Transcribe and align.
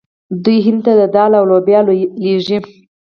دوی 0.43 0.57
هند 0.65 0.81
ته 0.85 0.91
دال 1.15 1.31
او 1.39 1.45
لوبیا 1.51 1.79
لیږي. 2.23 2.59